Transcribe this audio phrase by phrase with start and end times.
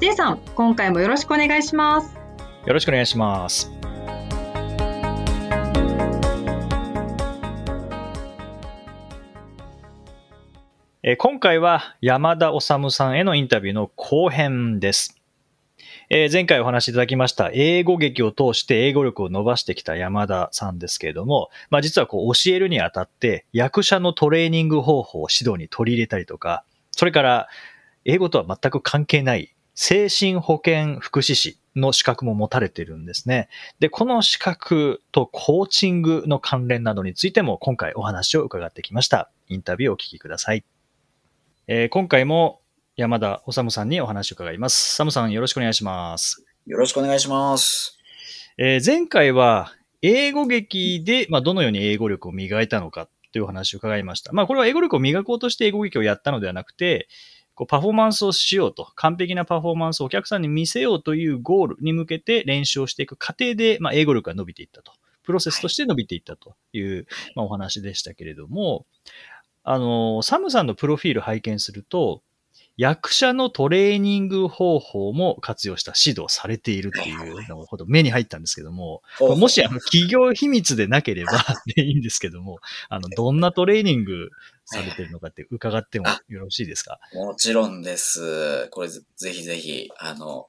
[0.00, 2.14] J さん、今回もよろしくお願いします。
[2.66, 3.72] よろしくお願いします
[11.02, 15.20] え今回は山田治さんへのインタビューの後編です。
[16.10, 26.62] え前回お話しいただきました英語劇を通して英語力を伸ばしてきた山田さんですけれども、まあ実はこう教えるにあたって役者のトレーニング方法を指導に取り入れたりとか、
[26.92, 27.48] それから
[28.04, 33.48] 英語とは全く関係ない精神保健福祉士の資格も持たれているんですね。
[33.78, 39.30] で、この資格とコーチングの関連などについても今回お話を伺ってきました。
[39.46, 40.64] インタビューをお聞きください。
[41.68, 42.60] えー今回も
[42.96, 44.96] 山田治さんにお話を伺います。
[44.96, 46.44] サムさんよろしくお願いします。
[46.66, 47.96] よろしくお願いします。
[48.58, 54.32] えー前回は英語劇で、まあ、どのように英語力を磨いたのかというお話を伺いました。
[54.32, 57.06] まあ、これは英語力を磨こうとして英語劇をやったのではなくて、
[57.58, 64.92] こうパフォーマンスをしようと、完璧なパフォーマンスをお客さんに見せようというゴールに向けて練習をしていく過程で、まあ、英語力が伸びていったと。
[65.24, 68.86] プロセスとして伸びていったという、まあ、お話でしたけれども、
[69.64, 72.22] あの、サムさんのプロフィール拝見すると、
[72.76, 81.32] 役者のトレーニング方法も活用した指導されているっていうのがほど目に入ったんですけども、もしあの企業秘密でなければ
[81.74, 84.30] でいいんですけども、あの、どんなトレーニング
[84.68, 87.00] されてるのかって伺ってもよろしいですか？
[87.14, 88.68] もちろんです。
[88.70, 90.48] これぜぜひぜひ、あの、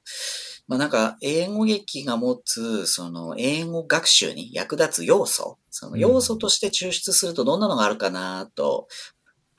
[0.68, 8.86] まあ、なんか、英語劇が持つ、その、英語学習に役立つ要素、その要素として抽出するとどんなのがあるかなと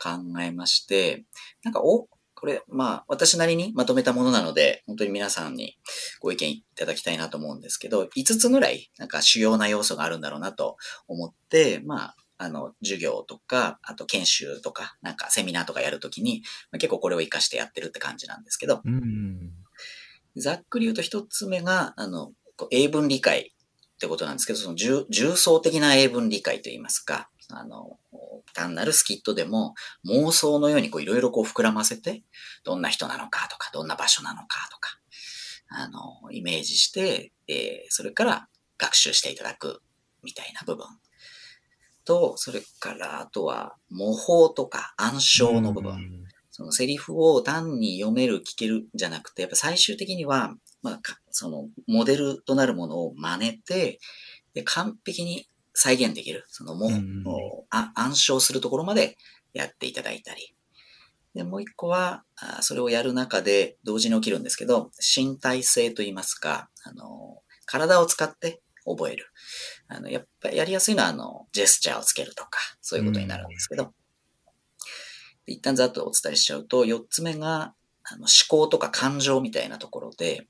[0.02, 0.10] 考
[0.42, 1.26] えまして、
[1.64, 5.78] なんか、お、これ、まあ、私なりにまとめたものなので、本当に皆さんに
[6.22, 10.78] ご意見いただきたいなと思うんですけど、5つぐらい、なんか主要な要素があるんだろうなと
[11.08, 16.42] 思って、まあ、あの、授業とか、あと研修とか、なんかセミナーとかやるときに、
[16.72, 19.52] まあ結構これを活かしてやってるって感じなんですけど、うん。
[20.36, 23.54] ざっくり言うと一つ目が、あの、こう英文理解
[23.96, 28.00] ってことなんですけど、その重重層的な英文理解といいますか、あの、
[28.56, 29.76] 単なるスキットでも
[30.08, 32.24] 妄想のようにこういろいろこう膨らませて、
[32.64, 34.98] どんな人なのかとか、どんな場所なのかとか、
[35.70, 38.48] あの、イメージして、えーそれから
[38.80, 39.84] 学習していただく
[40.24, 40.88] みたいな部分。
[42.06, 46.26] と、それから、あとは、模倣とか暗唱の部分。
[46.52, 54.00] そのセリフを単に読める、聞けるじゃなくて、やっぱ最終的には、まあ、かその、モデルとなるものを真似て、
[54.54, 56.44] で、完璧に再現できる。
[56.50, 59.18] その、もう、暗唱するところまで
[59.54, 60.54] やっていただいたり。
[61.34, 69.28] で、もう一個は、あそれをやる中で同時に起きるんですけど、身体性といいますか、あの、体を使って覚える。
[69.88, 73.94] あの、やっぱりやりやすいのは、あの、ジェスチャーをつけるとか、そういうことになるんですけど、
[75.46, 80.48] で一旦ざっとお伝えしちゃうと、四つ目が、あの思考とか感情みたいなところで、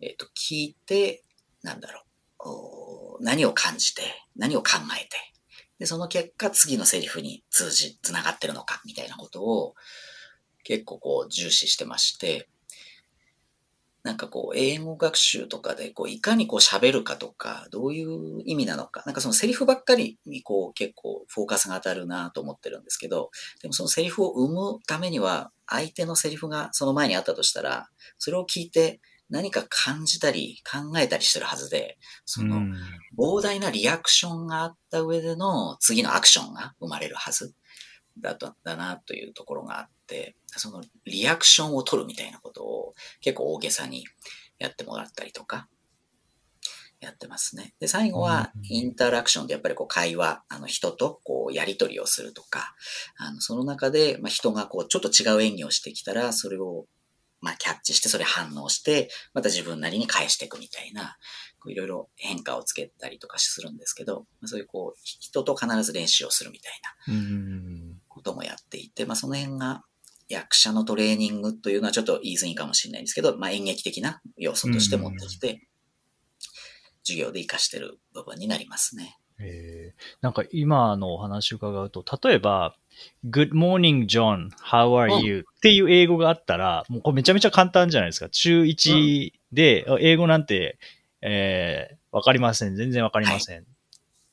[0.00, 1.24] えっ、と、聞いて、
[1.62, 2.04] なんだろ
[3.18, 4.02] う、何を感じて、
[4.36, 5.34] 何を考えて、
[5.78, 9.74] で、その結果、次のセリフに通じ、つながってるのか、みたいなことを、
[10.62, 12.48] 結構こう、重視してまして、
[14.04, 23.30] なんかこう、英語学習とかで、こう、いかにこう喋るかとか、どういう意味なのか、なんかそのセリフばっかりにこう、結構フォーカスが当たるなと思ってるんですけど、
[23.62, 27.88] でもそのセリフを生むためには、相手のセリフがその前にあったとしたら、
[28.18, 29.00] それを聞いて
[29.30, 32.74] 何か感じたり考えたりしてるはずで、そのうん。
[33.18, 37.54] 膨大なリアクションがあった上での次のアクションが生まれるはず
[38.18, 39.93] だとだなというところがあって、
[40.46, 44.04] そのリアクションを取るみたいなことを結構大げさに
[44.58, 45.68] やってもらったりとか、
[47.04, 47.74] やってますね。
[47.80, 52.74] で、最後はうんインタラクションでやっぱりこう会話、あの人とこうやりとりをするとか、
[53.18, 56.86] あのその中でまあ人がこうちょっと違う演技をしてきたら、それを
[57.40, 61.18] まあキャッチして、それ反応して、また自分なりに返していくみたいな、
[61.60, 66.72] こういろいろ変化をつけたりとかするんですけど、まあそういうこう人と必ず練習をするみたい
[67.08, 69.82] なうんこともやっていて、まあその辺が
[70.28, 75.66] 役者のトレーニングというのはちょっと言い過ぎかもしれないんですけど、まあ演劇的な要素として持ってきて、
[77.02, 79.18] 授業で活かしてる部分になりますね。
[79.38, 82.76] えーなんか今のお話を伺うと、例えば、
[83.28, 84.50] Good morning, John.
[84.56, 85.40] How are you?
[85.40, 88.28] っていう英語があったら、もうこれめちゃめちゃ簡単じゃないですか。
[88.28, 90.78] 中1で、あ英語なんて、
[91.20, 92.76] えーわかりません。
[92.76, 93.62] 全然わかりません。
[93.62, 93.64] っ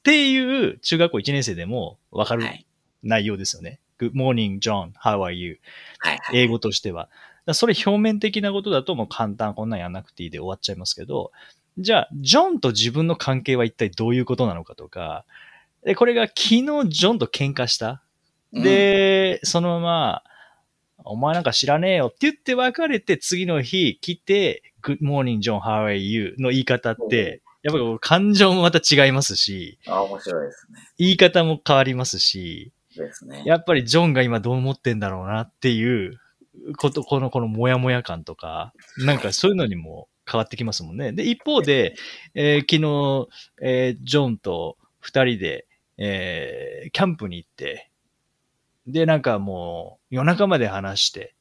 [0.03, 2.65] ていう中学校1年生でもわかるはい。
[3.01, 3.79] 内容ですよね。
[4.01, 4.93] Good morning, John.
[5.03, 5.59] How are you?
[5.99, 6.37] はいはい。
[6.37, 7.07] 英語としては。
[7.53, 11.31] それ表面的なことだともう簡単、こんなんやんなくていいで終わっちゃいますけど、
[11.77, 15.25] じゃあ、ジョンと自分の関係は一体どういうことなのかとか、
[15.83, 18.01] で、これが昨日ジョンと喧嘩した。
[18.53, 20.23] うん、で、そのまま、
[21.03, 26.35] お前なんか知らねえよって言って別れて次の日来て、Good morning, John, how are you?
[26.39, 30.79] の言い方って、やっぱり感情もまた違いますし、あ、面白いですね。
[30.97, 33.43] 言い方も変わりますし、ですね。
[33.45, 36.19] やっぱりジョンが今どう思ってんだろうなっていう
[36.77, 41.11] こと、この、このモヤモヤ感とか、なんかそういうのにも変わってきますもんね。
[41.13, 41.95] で、一方で、
[42.33, 43.27] えー昨日、
[43.61, 45.67] えージョンと二人で、
[45.97, 47.89] えーキャンプに行って、
[48.87, 51.35] で、なんかもう夜中まで話して、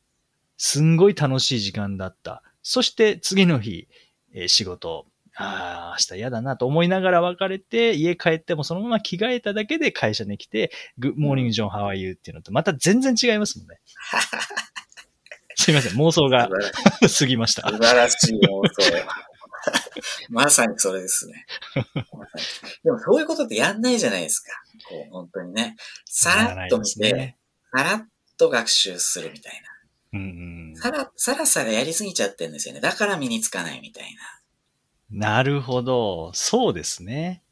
[0.56, 2.42] すんごい楽しい時間だった。
[2.62, 3.88] そして次の日、
[4.32, 5.06] えー仕事、
[5.36, 12.12] ああ、明日嫌だなと思いながら別れて、家帰ってもそのまま着替えただけで会社に来て、Good morning, John, how are you?
[12.12, 13.80] っていうのとまた全然違いますもんね。
[15.56, 16.48] すいません、妄想が
[17.18, 17.68] 過ぎました。
[17.68, 19.30] 素晴らしい妄想。
[20.30, 21.46] まさにそれですね。
[22.82, 24.52] でもそういうことってやんないじゃないですか。
[24.88, 25.76] こう、本当にね。
[26.06, 27.36] さらっと見て、
[27.76, 28.06] さらっ
[28.38, 29.62] と学習するみたい
[30.12, 30.80] うんうんな。
[30.80, 32.80] さら、さらさらやりすぎちゃってるんですよね。
[32.80, 34.39] だから身につかないみたいな。
[35.10, 36.30] なるほど。
[36.34, 37.42] そうですね。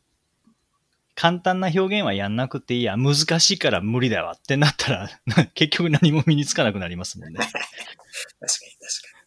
[1.15, 2.97] 簡単な表現はやんなくていいや。
[2.97, 5.11] 難しいから無理だわってなったら、
[5.55, 7.39] 結局何も身につかなくなりますもんね。
[7.43, 7.73] 確かに確
[9.13, 9.19] か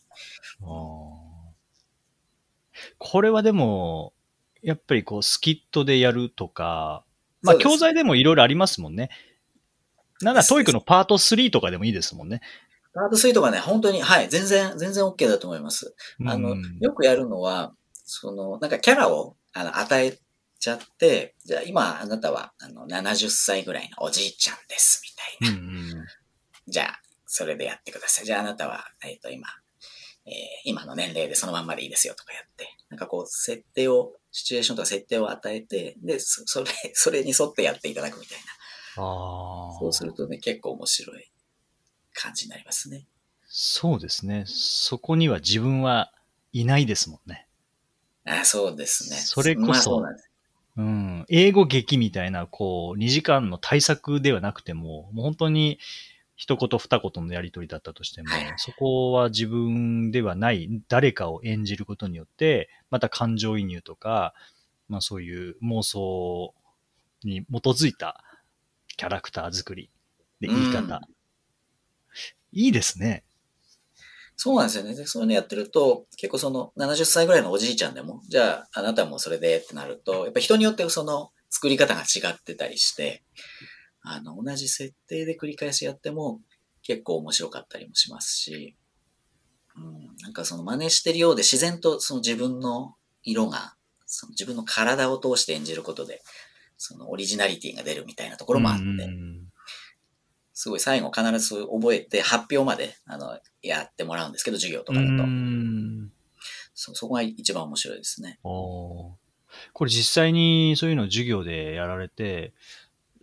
[0.61, 1.31] あー
[2.97, 4.13] これはでも、
[4.61, 7.03] やっぱりこう、スキットでやるとか、
[7.41, 9.09] まあ、教材でもいろいろありますもんね。
[10.21, 12.35] なんだ、 TOEIC のパート3とかでもいいですもんね。
[12.35, 12.41] に。
[12.93, 15.93] パート3とかね、本当に、はい、全然、全然 OK だと思います。
[16.25, 17.73] あのうん、よくやるのは、
[18.13, 20.19] その、なんかキャラを、あの、与え
[20.59, 25.01] ちゃって、じゃあ今あなたは、あの、70歳ぐらいのおじいちゃんです、
[25.39, 25.57] みたいな。
[25.57, 25.69] うんう
[26.03, 26.07] ん
[26.67, 28.25] じゃあ、それでやってください。
[28.25, 29.47] じゃああなたは、えっ、と、今、
[30.25, 30.33] えー
[30.65, 38.37] 今の年齢でそのまんまでいいですよとかやって、なんかこう、設定を、シチュエーションとか設定を与えて、で、そそれ、 それに沿ってやっていただくみたい
[38.97, 39.03] な。
[39.03, 39.79] ああ。
[39.79, 41.31] そうするとね、結構面白い
[42.13, 43.07] 感じになりますね。
[43.47, 44.45] そうですね。
[44.47, 46.13] そこには自分は
[46.53, 47.47] いないですもんね。
[48.25, 49.17] あそうですね。
[49.17, 51.25] それこそまあそうなん。
[51.29, 55.79] 英語劇みたいな、こう、2時間の対策ではなくても、もう本当に
[56.35, 64.33] 一言二言のやりとりだったとしてもはい、そこは自分ではない誰かを演じることによって、また感情移入とか、
[64.87, 66.53] まあそういう妄想
[67.23, 68.23] に基づいた
[68.97, 69.89] キャラクター作り
[70.39, 71.01] で言い方。
[72.53, 73.23] いいですね。
[74.43, 74.95] そうなんですよね。
[75.05, 83.21] そういうのやってると、結構その70歳ぐらいのおじいちゃんでも、じゃああなたもそれでってなると、やっぱ人によってその作り方が違ってたりして、
[84.01, 86.41] あの、同じ設定で繰り返しやっても
[86.81, 88.75] 結構面白かったりもしますし、
[89.75, 93.75] うん、なんかその真似してるようで自然とその自分の色が、
[94.07, 96.23] その自分の体を通して演じることで、
[96.79, 99.50] そのオリジナリティが出るみたいなところもあって、うん
[100.61, 105.11] すごい最後必ず覚えて発表まで、あの、やってもらうんですけど、授業とかだと。
[105.11, 106.11] うん
[106.75, 108.37] そ、そこが一番面白いですね。
[108.43, 109.17] こ
[109.79, 112.53] れ実際にそういうのを授業でやられて、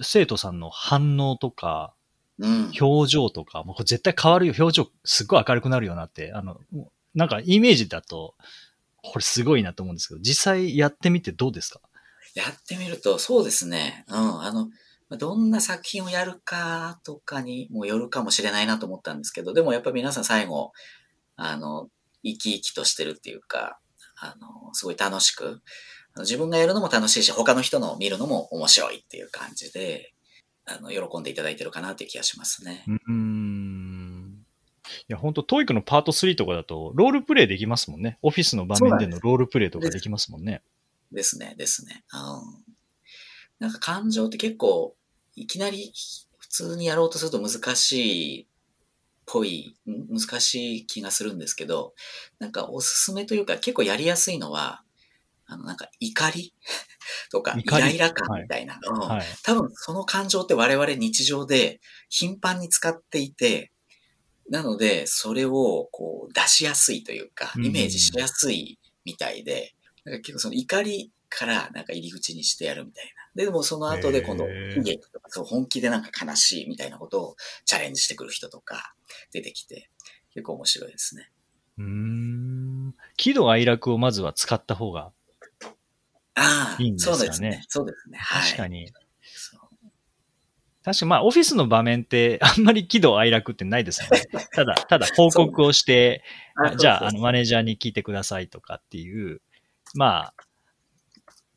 [0.02, 1.94] 生徒さんの反応とか、
[2.40, 2.72] うん。
[2.80, 4.54] 表情とか、もう絶対変わるよ。
[4.58, 6.60] 表情すっごい明るくなるよなって、あの、
[7.14, 8.34] なんかイメージだと、
[9.02, 11.80] これすごいなと思うんですけど、実際やってみてどうですか？
[12.34, 14.04] やってみると、そうですね。
[14.08, 14.42] うん。
[14.42, 14.68] あの、
[15.16, 20.72] どんな作品をやるかとかにもよるかもしれないなと思ったんですけど、でもやっぱ皆さん最後、
[21.36, 21.88] あの、
[22.22, 23.78] 生き生きとしてるっていうか、
[24.20, 25.62] あの、すごい楽しく、
[26.18, 30.12] 自分がやるのも楽しいし、他の人のを見るのも面白いっていう感じで、
[30.66, 32.84] あの、喜んでいただいてるかなっていう気がしますね。
[32.86, 34.44] うーん。
[35.08, 38.18] いや、本当 TOEIC のパート3とかだと、ロールプレイできますもんね。
[38.22, 40.62] オフィスの場面でのロールプレイとかできますもんね。
[41.12, 42.04] ですね、ですね。
[42.12, 42.74] うん。
[43.58, 44.94] なんか感情って結構、
[45.42, 45.92] いきなり
[46.38, 48.46] 普通にやろうとすると難しいっ
[49.26, 51.94] ぽい、ん難しい気がするんですけど、
[52.38, 54.82] なんかおすすめというか結構やりやすいのは、
[55.46, 56.54] あのなんか怒り？
[57.30, 58.78] とかイライラ感みたいな。
[58.82, 59.26] うんはい。
[59.42, 63.70] 多分その感情って我々日常で頻繁に使っていて、
[64.50, 73.17] なのでそれをこう出しやすいというか、うんイメージしやすいみたいで、なんか結構その怒りからなんか入り口にしてやるみたいな。
[73.34, 78.94] で、でもその後で今度、とか、そう本気でなんか悲しいみたいなことをチャレンジしてくる人とか
[79.32, 79.90] 出てきて、
[80.34, 81.30] 結構面白いですね。
[81.78, 82.94] うーん。
[83.16, 85.12] 喜怒哀楽をまずは使った方が、
[86.78, 87.64] いいんですかねそうですね。
[87.68, 88.18] そうですね。
[88.18, 88.42] はい。
[88.42, 88.92] 確かに。
[90.84, 94.22] 確かにまあ、オフィスの場面って、あんまり喜怒哀楽ってないですよね。
[94.54, 96.22] ただ、ただ報告をして、
[96.56, 99.42] あじゃあ、あの、マネージャーに聞いてくださいとかっていう、
[99.94, 100.34] まあ、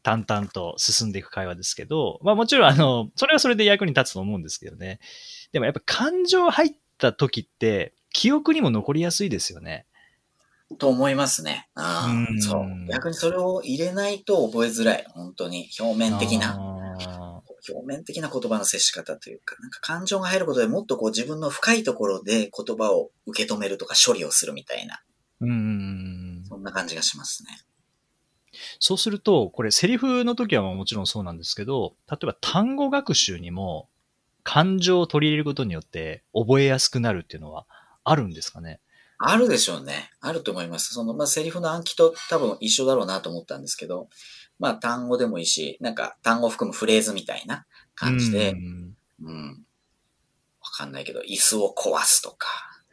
[0.03, 4.99] 淡々と進んでいく会話ですけど、まあもちろん、あの、それはそれで役に立つと思うんですけどね。
[5.51, 9.85] でもやっぱ感情入った時って、記憶にも残りやすいですよね。
[10.77, 11.69] と思いますね。
[11.75, 12.63] ああ、うんそう。
[12.89, 15.05] 逆にそれを入れないと覚えづらい。
[15.09, 15.69] 本当に。
[15.79, 16.55] 表面的な。
[16.55, 17.41] な。
[17.69, 25.01] 表面的な言葉の接し方というか、なんか感情が入ることでもっとこう自分の深いところで言葉を受け止めるとか処理をするみたいな、
[25.41, 26.43] うん。
[26.47, 27.49] そんな感じがしますね。
[28.79, 33.89] そうすると、これセリフの時はもちろんそうなんですけど、例えば単語学習にも
[34.43, 37.65] 感情を取り入れることによって覚えやすくなるっていうのは
[38.03, 38.79] あるんですかね？
[39.19, 40.09] あるでしょうね。
[40.19, 40.93] あると思います。
[40.93, 44.09] その、まあ、セリフの暗記と多分一緒だろうなと思ったんですけど、
[44.57, 49.65] まあ、単語でもいいし、なんか単語を含むフレーズみたいな感じでう、んうん。
[50.59, 52.47] わかんないけど、椅子を壊すとか。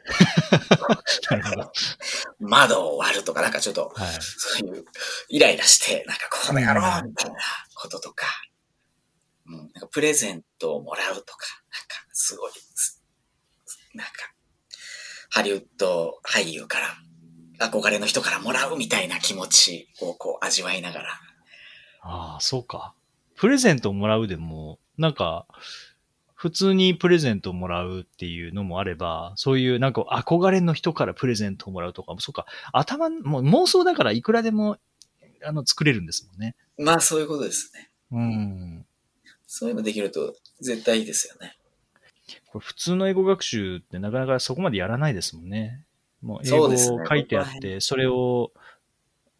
[2.40, 4.18] 窓を割るとか、なんかちょっと、はい。
[4.20, 4.84] そういう、
[5.28, 7.36] イライラして、なんかこの野郎みたいな
[7.74, 8.26] こととか、
[9.46, 13.02] うん、なんかプレゼントをもらうとか、なんかすごい、す
[13.94, 14.12] なんか、
[15.30, 16.96] ハリウッド俳優から、
[17.68, 21.20] 憧れの人からもらうみたいな気持ちをこう味わいながら、
[22.00, 22.94] ああ、そうか。
[23.36, 25.46] プレゼントをもらうでも、なんか、
[26.38, 34.78] 普通にプレゼントをもらうっていうのもあれば、そういうなんか憧れの人からプレゼントをもらうとかも、そうか、頭、もう妄想だからいくらでも、
[35.44, 36.54] あの、作れるんですもんね。
[36.78, 37.90] まあそういうことですね。
[38.12, 38.86] うん。
[39.48, 41.58] そういうのできると絶対いいですよね。
[42.52, 45.84] これ普通の英語学習ってなかなかそこまでやらないですもんね。
[46.22, 48.52] もう英語そうですね書いてあって、それを、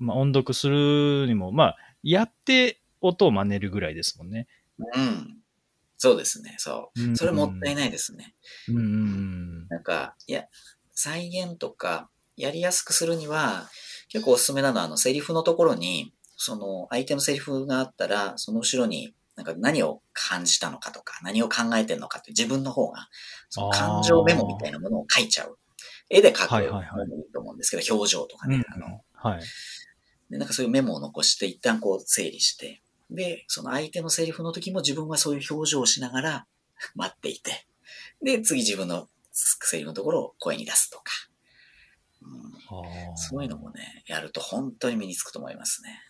[0.01, 4.49] まあ、音読するにも、まあ、やって音を真似るぐらいですもんね。
[4.79, 5.38] うん。
[5.99, 6.55] そうですね。
[6.59, 7.17] そう。
[7.17, 7.91] それもったいない。
[7.91, 8.35] ですね。
[8.69, 9.67] うん。
[9.69, 10.45] なんか、いや、
[10.93, 13.69] 再現とか、やりやすくするには、
[14.09, 23.09] 結構おすすめなのは、あの、セリフのところに、その、相手のセリフがあったら、その後ろに、なんか何を感じたのかとか、何を考えてるのかって自分の方が、
[23.51, 25.59] その感情メモみたいなものを書いちゃう。
[26.11, 29.43] 絵で書くのはいはいはいもいいと思うんですけど、表情とかね、あの、はい。
[30.31, 36.47] で、なんかそういうメモを残して、一旦こう整理して、で、その相手のセリフの時も自分はそういう表情をしながら
[36.95, 37.67] 待っていて、
[38.23, 41.13] で、次自分のセリフのところを声に出すとか。
[42.21, 46.03] うん、そういうのもね、やると本当に身につくと思いますね。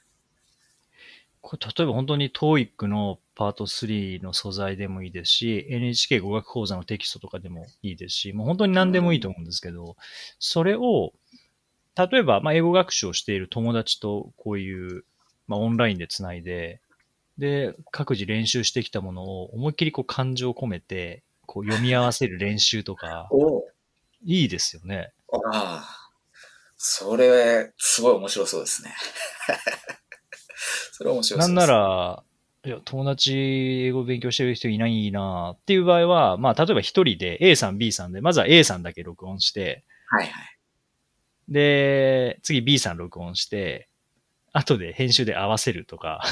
[1.40, 9.96] これ例えば本当に TOEIC のパート3の素材でもいいですし、NHK 語学講座のテキストとかでもいいですし、もう本当に何でもいいと思うんですけど、
[10.38, 11.12] それを、
[11.96, 15.04] 例えば、まあ、英語学習をしている友達とこういう、
[15.46, 16.80] まあ、オンラインでつないで、
[17.38, 23.64] で、各自練習してきたものを思いっきりこう感情を込めて、こう読み合わせる練習とか、 お
[24.24, 25.12] いいですよね。
[25.32, 26.10] ああ、
[26.76, 28.94] それ、すごい面白そうですね。
[30.92, 31.66] それ面白なんそうです。
[31.68, 32.24] なら、
[32.64, 40.58] いや、友達英語勉強してる人いないなっていう場合は、まあ、例えば一人で A さん、B さんで、まずは A さんだけ録音して、はいはい。
[41.48, 43.88] で、次 B さん録音して、
[44.52, 46.22] 後で編集で合わせるとか、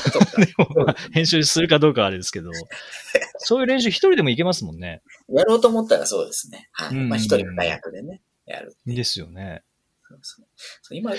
[1.13, 2.51] 編集するかどうかはあれですけど、
[3.39, 5.03] そういう練習一人でもいけますもんね。
[5.29, 6.69] やろうと思ったらそうですね。
[6.73, 6.89] はい。
[6.91, 8.77] うんまあ一人二役でね、やる。
[8.87, 9.63] いいですよね。
[10.09, 11.13] そうそう今、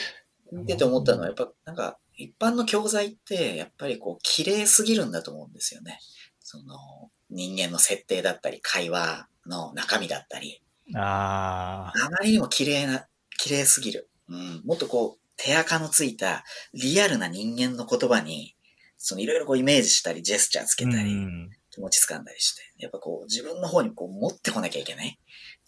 [0.52, 6.00] 見てて思ったのは、やっぱ、なんか、一般の教材って、やっぱりこう、綺麗すぎるんだと思うんですよね。
[6.40, 10.62] その、人間の設定だったり、会話の中身だったり、
[10.96, 14.10] ああまりにも綺麗な、綺麗すぎる。
[14.30, 14.62] うん。
[14.64, 18.56] もっとこう、手垢のついた、リアルな人間の言葉に、
[18.98, 21.50] そのいろいろこうイメージしたり、ジェスチャーつけたり、ん。
[21.72, 25.20] 気持ち掴んだりして、やっぱこう、自分の方にこう、持ってこなきゃいけない。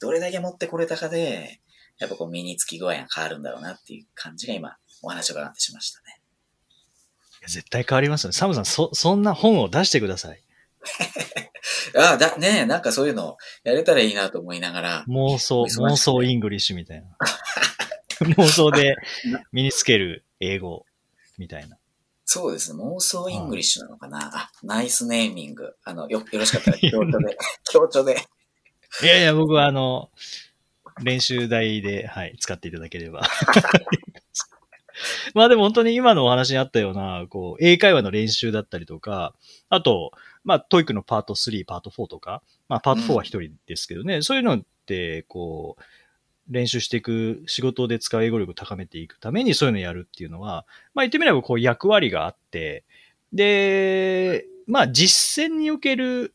[0.02, 1.62] どれだけ持ってこれたかで、
[2.00, 6.20] やっぱこう、身につき具合が変わるんだろうなっていう感じが今、お話を伺ってしましたね。
[7.48, 8.34] 絶対変わりますよね。
[8.34, 10.44] サムさん、そ、そんな本を出してください。
[11.96, 17.08] ああ、だ、ねえ、なんかそういうのやれたらいいなと思いながら、妄想、妄想イングリッシュみたいな。
[18.26, 18.96] 妄想で
[19.52, 20.86] 身につける英語
[21.38, 21.78] みたいな。
[22.26, 24.30] そうですね、妄想イングリッシュなのかな？
[24.32, 25.74] あ、ナイスネーミング。
[25.84, 27.38] あの、よ、よろしかったら、 強調で、
[27.72, 28.18] 強調で。
[29.02, 30.12] いやいや、僕はあの、
[31.02, 33.28] 練習台で、はい、使っていただければ。
[35.34, 39.34] まあでも本当に今のお話にあったような、こう、英会話の練習だったりとか、
[39.70, 40.12] あと、
[40.44, 45.84] まあ、 TOEIC のパート3、パート4とか、まあ、パート4は一人ですけどね、そういうのって、こう、
[46.50, 52.84] 練習していく、仕事で使う英語力を高めていくためにそういうのをやるっていうのは、まあ言ってみればこう役割があって、
[53.34, 56.34] で、まあ実践における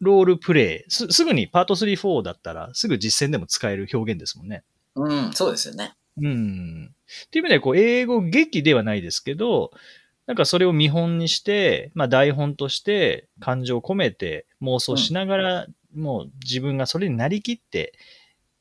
[0.00, 4.62] ロールプレイ、すすぐにパート3、4だったらすぐ実践でも使える表現ですもんね。
[4.94, 5.94] うん、そうですよね。
[6.18, 6.94] うん。
[7.26, 9.72] っていう意味では、こう、英語劇ではないですけど、
[10.26, 17.92] なんかそれを見本にして、まあ台本として感情を込めて妄想しながら、もう自分がそれになりきって、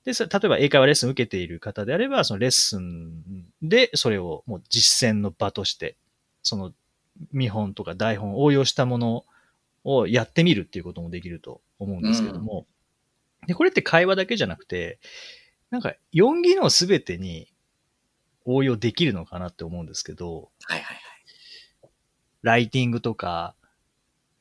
[0.06, 3.24] で、例えば英会話レッスンを受けている方であれば、そのレッスン
[3.62, 5.96] でそれをもう実践の場として、
[6.42, 6.74] その
[7.32, 9.26] 見本とか台本を応用したもの
[9.84, 12.66] をやってみるっていうこともできると思うんですけども、
[13.48, 15.00] で、これって会話だけじゃなくて、
[15.70, 17.48] なんか4技能すべてに
[18.46, 20.98] 応用できるのかなって思うんですけど、はいはいはい。
[22.42, 23.56] ライティングとか、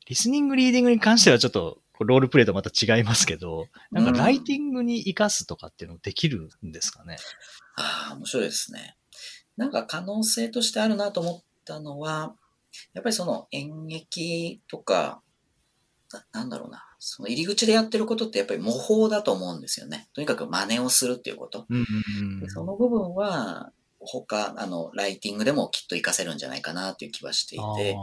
[0.07, 7.17] リスニング、リーディングに関してはちょっとロールプレイとまた違いますけど、なんかライティングに活かすとかっていうのできるんですかね？
[7.77, 8.97] ああ、面白いですね。
[9.57, 12.35] なんか可能性としてあるなと思ったのは、
[12.95, 15.23] やっぱりその演劇とか、
[16.13, 20.09] ななんだろうな、その入り口でやってることってやっぱり模倣だと思うんですよね。
[20.15, 21.67] とにかく真似をするっていうこと。
[21.69, 21.87] うん
[22.21, 23.73] うんでその部分は、
[24.05, 27.95] 他、あの、ライティングでもきっと活かせるんじゃないかなっていう気はしていて、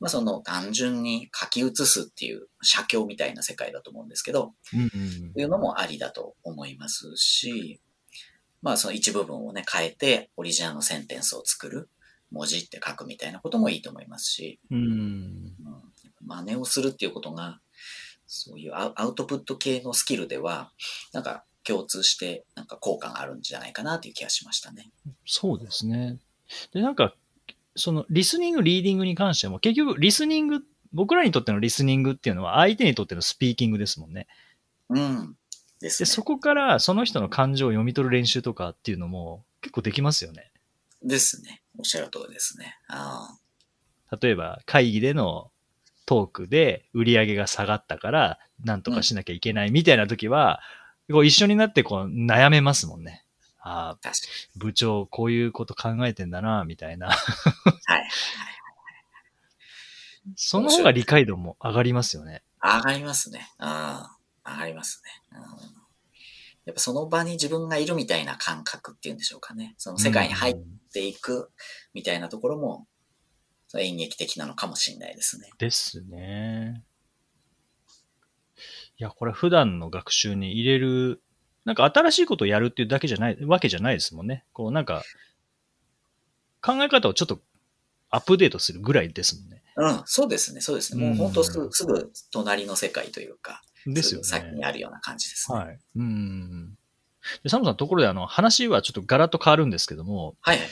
[0.00, 7.80] まあその単純に書き写すっていう写経みたいな世界だと思うんですけど、うんうんいうのもありだと思いますし、
[8.60, 11.88] まあその一部分をね変えてオリジナルのセンテンスを作る、
[12.32, 14.78] 文字って書くみたいなこともいいと思いますし、うん。
[14.78, 15.52] うん、
[16.26, 17.60] 真似をするっていうことが、
[18.26, 20.72] そういうアウトプット系のスキルでは、
[21.12, 24.90] なんか共通してなんか効果があるんじゃないかなという気がしましたね。
[25.26, 26.18] そうですね。
[26.72, 27.14] で、なんか、
[27.74, 30.60] そのリスニング、リーディングに関しても、結局リスニング、
[30.92, 34.26] 僕らにとってのリスニングっていうのは相手にとってのスピーキングですもんね。
[34.90, 35.36] うん。
[35.80, 36.06] ですで、ね。
[36.06, 40.50] そこからその人の感情を読み取る練習とかっていうのも結構できますよね。
[41.02, 41.62] ですね。
[41.78, 42.78] おっしゃる通りですね。
[42.88, 43.38] あ
[44.20, 45.50] 例えば会議での
[46.04, 50.60] トークで売り上げが下がったからなんとかしなきゃいけないみたいな時は、
[51.12, 53.24] こう一緒になってこう悩めますもんね。
[53.60, 54.12] ああ、
[54.56, 57.08] 部長こういうこと考えてんだな、みたいな。
[57.08, 57.12] に。
[57.12, 58.08] はい。
[60.36, 62.42] その方が理解度も上がりますよね。
[62.62, 63.48] 上がりますね。
[63.58, 65.38] ああ、上がりますね。
[65.38, 65.82] うん
[66.64, 69.74] やっぱその場に自分がいるみたいな感覚っていうんでしょうかね。
[69.78, 71.50] その世界に入っうんていく
[71.94, 72.86] みたいなところも、
[73.78, 75.50] 演劇的なのかもしれないですね。
[75.58, 76.84] ですね。
[79.02, 81.20] いや、これ普段の学習に入れる、
[81.64, 84.44] なんか新しいことをやるっていうだけじゃない、わけじゃないですもんね。
[84.52, 85.02] こうなんか、
[86.60, 87.40] 考え方をちょっと
[88.10, 89.60] アップデートするぐらいですもんね。
[89.74, 91.04] うん、そうですね、そうですね。
[91.04, 94.66] もう本当すぐ、すぐ隣の世界というか、ですよすぐ先にね。
[94.66, 95.58] あるような感じですね。
[95.58, 95.80] はい。
[95.96, 96.78] うん。
[97.42, 100.68] で、サムさん、ところであの、話はちょっとガラッと変わるんですけども、はい、はい。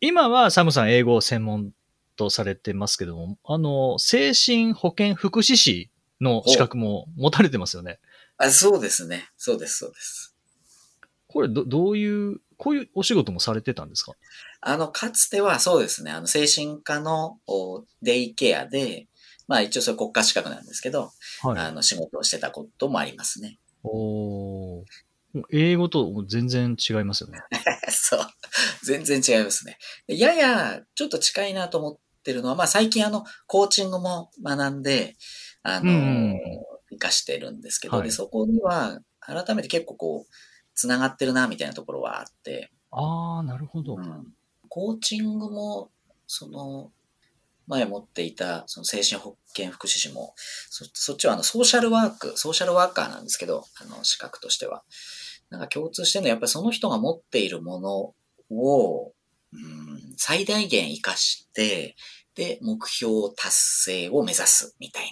[0.00, 1.72] 今はサムさん英語を専門
[2.14, 5.90] とされてますけども、あの、精神保健福祉士
[6.22, 7.98] の資格も持たれてますよね。
[8.38, 9.28] あそうですね。
[9.36, 10.34] そうです、そうです。
[11.26, 14.12] これど、どういう、こういうお仕事もされてたんですか？
[14.60, 19.08] あの、かつてはそうですね、あの、精神科のおデイケアで、
[19.48, 21.10] まあ一応それ国家資格なんですけど、
[21.42, 21.58] はい。
[21.58, 23.58] あの、仕事をしてたこともありますね。
[23.82, 24.84] お
[25.50, 27.40] 英語と全然違いますよね。
[27.90, 28.20] そう。
[28.84, 29.78] 全然違いますね。
[30.06, 35.16] でやや、ちょっと近いなと思ってるのは、まあ最近あの、コーチングも学んで、
[35.62, 35.98] あの、うんう
[36.34, 36.40] ん
[36.92, 40.32] 活かしてるんですけど、はいで、そこには、改めて結構こう、
[40.74, 43.96] つながってるな、みたいなところはあって、ああ、なるほど。
[43.96, 44.26] うん、
[44.68, 45.90] コーチングも、
[46.26, 46.92] その、
[47.66, 54.82] 前持っていた、その精神保健福祉士も、そそっちはあの、ソーシャルワーク、ソーシャルワーカーなんですけど、あの、資格としては。
[55.48, 58.14] なんか共通してるのは、やっぱりその人が持っているもの
[58.50, 59.12] を、
[59.52, 61.94] うん、最大限活かして、
[62.34, 65.10] で、目標達成を目指す、みたいな。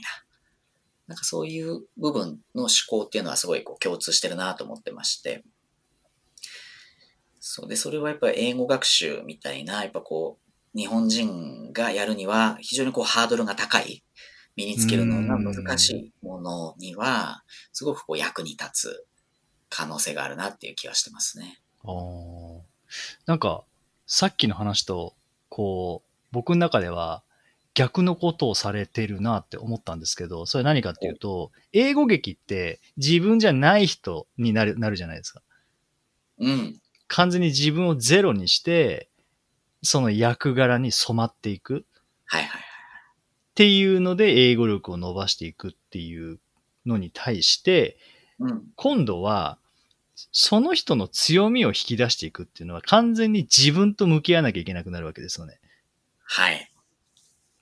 [1.10, 5.42] なんかそういう部分の思考っていうのはすごいこう共通してるなと思ってまして。
[7.40, 14.04] そうで、それはやっぱり英語学習みたいな、やっぱこう、日本人がやるには非常にこうハードルが高い、
[14.54, 17.42] 身につけるのが難しいものには、
[17.72, 19.06] すごくこう役に立つ
[19.68, 21.60] 可能性があるなっていう気はしてますね。
[21.82, 21.88] あ
[23.26, 23.64] なんか、
[24.06, 25.16] さっきの話と、
[25.48, 27.24] こう、僕の中では
[27.80, 35.40] 逆のことをされてるなって思ったんですけど、それ何かっていうと、英語劇って自分じゃない人になる、なるじゃないですか。
[36.40, 36.78] うん。
[37.08, 39.08] 完全に自分をゼロにして、
[39.82, 41.86] その役柄に染まっていく
[42.26, 42.60] はいはい。
[42.60, 42.64] っ
[43.54, 46.38] ていうので英語力を伸ばしていくっていう
[46.84, 47.96] のに対して、
[48.40, 48.64] うん。
[48.76, 49.56] 今度は、
[50.32, 55.58] その人の強みを引き出していくっていうのは完全に自分と向き合わなきゃいけなくなるわけですよね。
[56.24, 56.70] はい。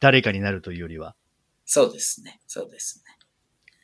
[0.01, 1.15] 誰かになるというよりは。
[1.65, 2.41] そうですね。
[2.47, 3.19] そうですね。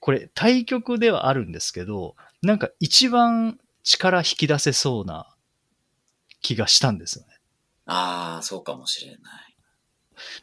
[0.00, 5.34] これ対局ではあるんですけど、なんか一番力引き出せそうな
[6.40, 7.34] 気がしたんですよね。
[7.86, 9.56] ああ、そうかもしれない。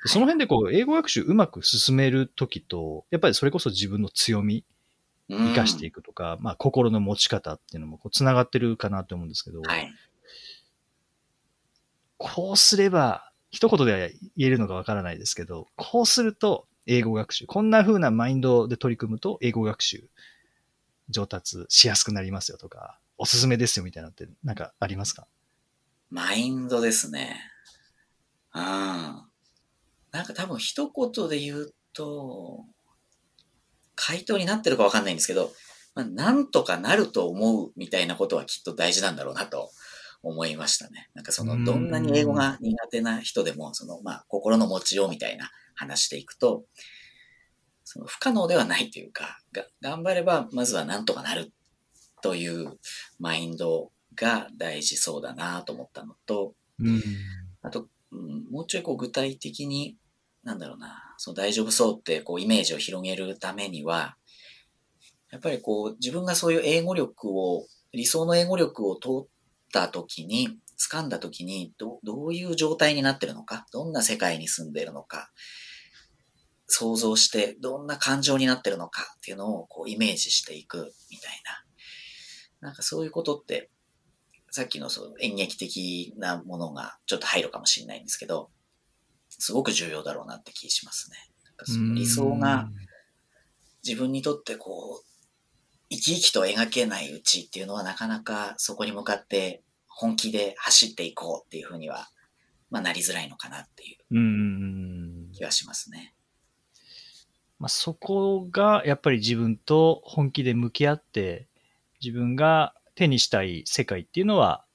[0.06, 4.64] その辺でこう、英語学習うまく進めるときと、やっぱりそれこそ自分の強み、うん
[5.30, 9.90] 生かしていくとか、まあ心の持ち方っていうのもこう繋がってるかなと思うんですけど、はい。
[12.18, 20.10] こうすれば、一言では言えるのかわからないですけど、こうすると英語学習、こんな風なマインドで取り組むと英語学習
[21.10, 25.28] 上達しやすくなりますよとか、おすすめですよみたいなのってなんかありますか？
[26.10, 27.40] マインドですね。
[28.54, 28.62] うん。
[28.64, 32.66] なんか多分一言で言うと、
[33.96, 35.52] 回答になってるかわかんないんですけど、
[35.94, 39.70] まあ、なんとかなると思うみたいなことはきっと大事なんだろうなと
[40.24, 41.10] 思いましたね。
[41.14, 46.66] なんかその、うんどんなに英語が苦手な人でも、その、まあ、心の持ちようみたいな話でいくと、
[47.84, 51.52] その不可能ではないというか、が頑張ればまずはなんとかなる
[52.22, 52.80] という
[53.20, 57.02] マインドが大事そうだなと思ったのと、うん。
[57.62, 59.98] あと、うん、もうちょいこう具体的に、
[60.44, 64.16] なんだろうな、その大丈夫そうってこうイメージを広げるためには、
[65.32, 69.28] やっぱりこう自分がそういう英語力を、理想の英語力を通っ
[69.72, 75.32] た時に、掴んだ時にど、どういう状態になってるのか、どんな世界に住んでいるのか、
[76.68, 81.42] 想像してどんな感情になってるのかっていうのをこうイメージしていくみたい
[82.62, 82.68] な。
[82.68, 83.70] なんかそういうことって
[84.52, 88.52] さっきのその演劇的なものがちょっと入るかもしれないんですけど、
[89.30, 91.18] すごく重要だろうなって気しますね。
[91.46, 92.70] なんかその理想が
[93.84, 95.11] 自分にとってこう、
[95.92, 102.08] 生き生きと描けないうちっていうのはなかなかそこに向かって本気で走っていこうっていうふうには、
[102.70, 104.18] まあなりづらいのかなっていううん。
[104.18, 104.22] う
[105.30, 105.32] ん。
[105.34, 106.16] 気がしますね。
[107.60, 111.48] まあ、そこがやっぱり自分と本気で向き合って、
[112.04, 114.66] 自分が手にしたい世界っていうのは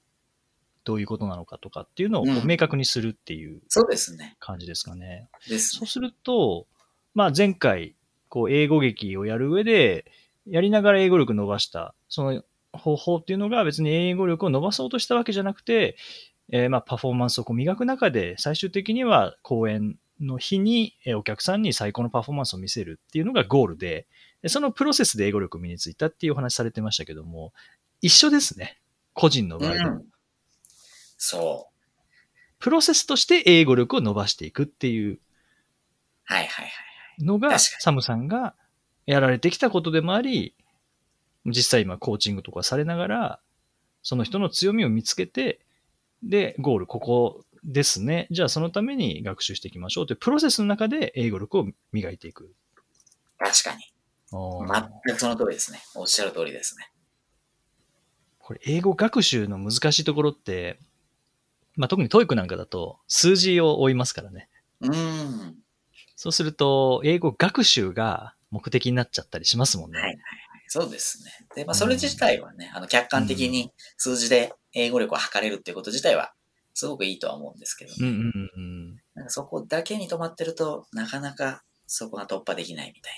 [0.85, 4.37] どういうことなのかとかっていうのを明確にするっていうそうですね。
[4.39, 5.29] 感じですかね。
[5.49, 5.79] ですね。
[5.81, 6.69] そうすると、
[7.15, 7.97] まあ前回、
[8.29, 10.05] こう英語劇をやる上で、
[10.47, 15.97] やりながら英語力伸ばした、その方法っていうのが別に英語力を伸ばそうとしたわけじゃなくて、
[16.51, 24.07] えーまあパフォーマンスをこう磨く中で、最終的には公演の日にえーお客さんに最高のパフォーマンスを見せるっていうのがゴールで、
[24.43, 27.53] でそのプロセスで英語力を身についたっていうお話されてましたけども、
[28.01, 28.79] 一緒ですね。
[29.15, 30.05] 個人の場合でもうん。
[31.17, 31.77] そう。
[32.59, 35.19] プロセスとして英語力を伸ばしていくっていう
[36.25, 36.71] はいはいは
[37.19, 37.25] い。
[37.25, 38.55] のが、サムさんが
[39.07, 40.55] やられてきたことでもあり、
[41.45, 43.41] 実際今コーチングとかされながら、
[44.03, 45.61] その人の強みを見つけて、
[46.23, 48.27] で、ゴールここですね。
[48.31, 52.55] じゃあそのために学習していきましょうというプロセスの中で英語力を磨いていく。
[53.39, 53.83] 確かに。
[54.31, 55.81] 全くその通りですね。
[55.95, 56.91] おっしゃる通りですね。
[58.39, 60.79] これ英語学習の難しいところって、
[61.77, 64.49] まあ、特に TOEIC なんかだと数字を追いますからね。
[64.81, 65.57] うーん。
[66.15, 69.99] そうすると、英語学習が目的になっちゃったりしますもんね。
[69.99, 70.25] はいはいはい。
[70.69, 71.31] そうですね。
[71.55, 76.33] で、まあ、それ自体はね、あの、客観的に数字で英語力を測れるっていうこと自体は、
[76.73, 78.91] すごくいいとは思うんですけど、うんうんうんうん。
[79.15, 83.13] なんかそこだけに止まってると、なかなかそこが突破できないみたい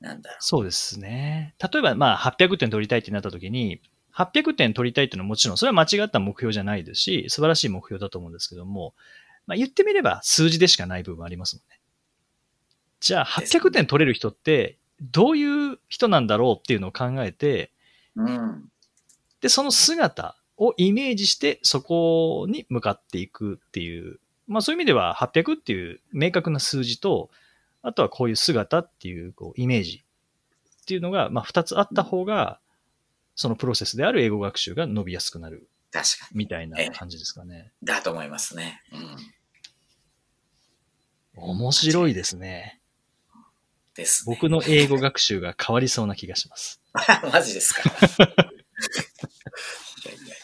[0.00, 0.08] な。
[0.10, 1.54] なんだろそうですね。
[1.58, 3.80] 例えば、まあ、800点取りたいってなった時に、
[4.14, 8.94] 800点取りたいっていうのはもちろん、それは間違った目標じゃないですし、素晴らしい目標だと思うんですけども、
[9.46, 11.75] まあ、言ってみれば数字でしかない部分ありますもんね。
[13.00, 17.72] じゃあ、ですね800点取れる人って、どういう人なんだろうっていうのを考えて、
[18.16, 18.22] う。
[18.22, 18.70] うん。
[19.40, 27.30] で、その姿をイメージして、そこに向かっていくっていう、まあそういう意味では800っていう明確な数字と、
[27.82, 30.02] あとはこういう姿っていうこうイメージ
[30.82, 32.58] っていうのが、まあ2つあった方が、
[33.34, 36.38] そのプロセスである英語学習が伸びやすくなる確かに。
[36.38, 37.72] みたいな感じですかね。
[37.82, 38.82] だと思いますね。
[41.36, 41.50] うん。
[41.50, 42.80] 面白いですね。
[43.96, 44.34] です、ね。
[44.34, 46.80] 僕の英語学習が変わりそうな気がします。
[47.32, 47.82] マジですか？
[47.82, 47.98] いや
[50.12, 50.34] いやいや。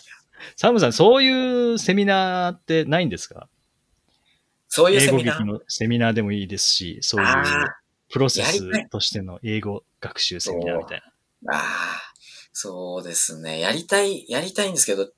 [0.56, 3.48] サムさん、そういうセミナーってないんですか？
[4.68, 5.38] そういう英語セミナー？
[5.38, 7.42] 劇のセミナーでもいいですし、そういうあ
[8.10, 11.02] プロセスとしての英語学習セミナーみたい
[11.42, 11.54] な。
[11.54, 11.64] あ、ああ。
[12.54, 13.60] そうですね。
[13.60, 15.10] やりたい、やりたいんですけど、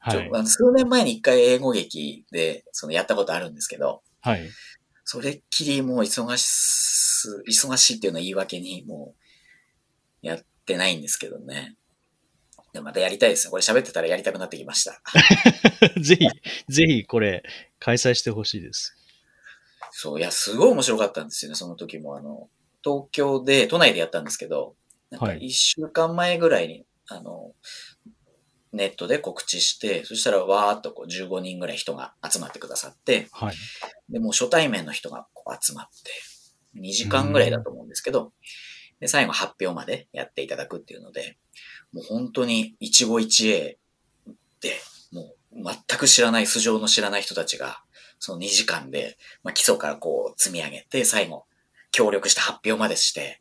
[0.00, 0.30] はい。
[0.46, 4.50] 数年前に一回英語劇で、そのやったことあるんですけど、はい。
[5.04, 6.46] それっきりもう忙し
[7.22, 9.14] す、忙しいっていうのは言い訳にも
[10.22, 11.76] うやってないんですけどね。
[12.72, 13.50] でもまたやりたいですね。
[13.50, 15.00] これ喋ってたらやりたくなってきました。
[16.00, 16.26] ぜひ、
[16.68, 17.44] ぜひこれ、
[17.78, 18.96] 開催してほしいです。
[19.90, 22.16] そう、いや、すごい面白かったんですよね、その時も。
[22.16, 22.48] あの、
[22.82, 24.74] 東京で、都内でやったんですけど、
[25.10, 27.52] なんかはい一週間前ぐらいに、あの、
[28.72, 33.54] ネットで告知して、そしたらわーっとこう15人ぐらい人が集まってくださって、はい。
[34.08, 38.32] で、もう初対面の人がこう集まって、2時間ぐらいだと思うんですけど、
[39.00, 41.36] で、最後発表までやっていただくっていうので、
[41.92, 43.78] もう本当に一期一会
[44.60, 44.80] で、
[45.12, 47.82] もう全く知らない、素性の知らない人たちが、
[48.18, 51.44] その2時間で、まあ、基礎からこう積み上げて、最後、
[51.90, 53.40] 協力して発表までして、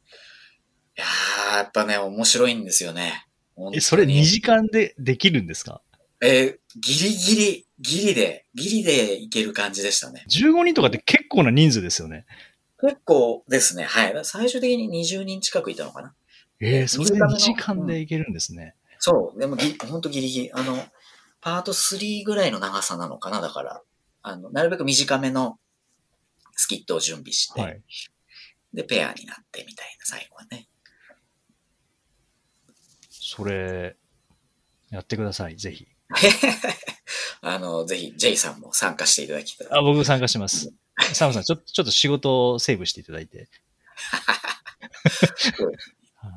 [0.98, 3.28] いやー、やっぱね、面白いんですよね。
[3.70, 5.82] え、にそれ2時間でできるんですか？
[6.22, 10.24] えーギリギリ、ギリで、ギリでいける感じでしたね。
[10.30, 12.26] ?15 人とかって結構な人数ですよね。
[12.80, 13.84] 結構ですね。
[13.84, 14.14] はい。
[14.24, 16.14] 最終的に20人近くいたのかな。
[16.62, 18.76] えー、それで2短めの時間でいけるんですね。
[19.00, 19.40] そう。
[19.40, 20.54] でもぎ、ほんとギリギリ。
[20.54, 20.78] あの、
[21.42, 23.42] パート3ぐらいの長さなのかな。
[23.42, 23.82] だから、
[24.22, 25.60] あの、なるべく短めの
[26.56, 27.82] スキットを準備して、はい。
[28.74, 30.68] で、ペアになってみたいな、最後はね。
[33.34, 33.96] それ、
[34.90, 35.88] やってください、ぜひ。
[37.40, 39.68] あの、ぜひ、J さんも参加していただきたい。
[39.72, 40.74] あ、僕参加します。
[41.14, 43.48] サムさん、ちょちょっと仕事をセーブしていただいて。
[46.16, 46.32] はい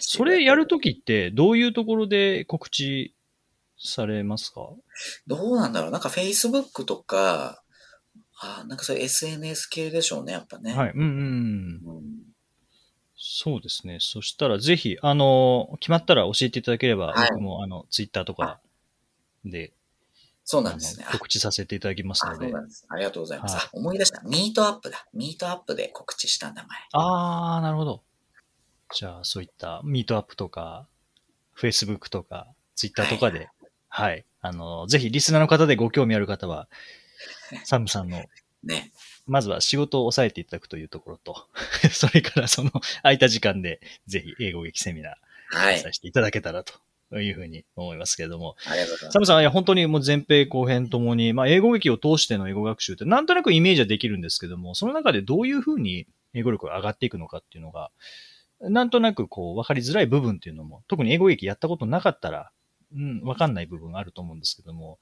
[0.00, 3.14] それやるときって、どういうところで告知
[3.78, 4.70] されますか？
[5.26, 7.62] どうなんだろうなんか Facebook とか、
[8.40, 10.72] あなんかそういう SNS 系でしょうね、やっぱね。
[10.72, 10.92] はい。
[10.94, 11.96] うんうん。
[11.96, 12.27] うん
[13.18, 13.98] そうですね。
[14.00, 18.60] そしたらぜひ、あの、決まったら教えていただければ、はい僕も、あの、ツイッターとか
[19.44, 19.72] で、
[20.44, 21.04] そうなんですね。
[21.06, 22.46] あ告知させていただきますあので。
[22.46, 22.86] そうなんです。
[22.88, 23.56] ありがとうございます。
[23.56, 24.22] はいあ、思い出した。
[24.22, 25.06] ミートアップだ。
[25.12, 26.78] ミートアップで告知した名前。
[26.92, 28.02] あー、なるほど。
[28.94, 30.88] じゃあ、そういったミートアップとか、
[31.58, 33.50] Facebook とか、Twitter とかで、
[33.88, 34.24] はい。
[34.40, 36.68] あの、ぜひリスナーの方でご興味ある方は、
[37.64, 38.24] サムさんの、
[38.62, 38.92] ね。
[39.28, 41.46] まずは仕事を抑えていただくというところと、
[41.92, 42.70] それからその
[43.02, 45.14] 空いた時間で、ぜひ英語劇セミナー
[45.50, 45.78] はい。
[45.78, 46.74] させていただけたらと
[47.18, 49.12] いうふうに思いますけれども、ありがとうございます。
[49.12, 57.90] サムさん、いや、本当にもう前編後編ともに、まあ、英語劇を通しての英語学習って、なんとなくイメージはできるんですけども、その中でどういうふうに英語力が上がっていくのかっていうのが、
[58.60, 62.50] なんとなくこう、わかりづらい部分っていうのも、特に英語劇やったことなかったら、
[62.94, 64.98] うん、わかんない部分があると思うんですけども、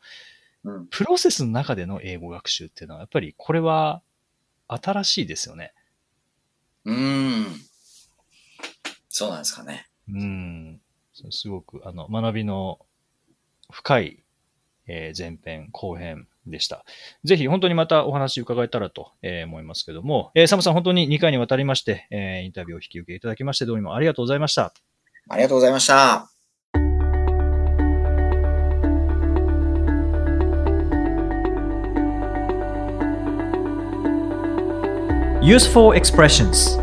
[0.65, 0.87] うん。
[0.89, 4.03] プロセスの中での英語学習っていうのは、やっぱりこれは
[4.69, 5.73] 新しいですよね。
[6.85, 7.47] うーん。
[9.09, 9.87] そうなんですかね。
[10.09, 10.81] うん。
[11.31, 12.79] すごく、あの、学びの
[13.73, 14.23] 深い、
[14.87, 16.85] えー前編、後編でした。
[17.25, 24.73] ぜひ、本当にまたお話伺えたらと、えー思いますけども、えーサムさん、本当に2回にわたりまして、えーインタビューを引き受けいただきまして、どうもありがとうございました。
[25.29, 26.36] ありがとうございました。
[35.47, 36.77] Useful expressions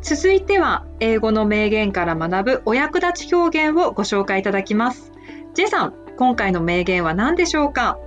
[0.00, 5.12] 続いては英語の名言から学ぶお役立ち表現をご紹介いただきます
[5.52, 7.98] J さん今回の名言は何でしょうか？